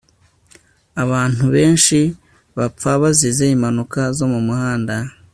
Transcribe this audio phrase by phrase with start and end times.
[1.03, 1.99] abantu benshi
[2.57, 4.95] bapfa bazize impanuka zo mumuhanda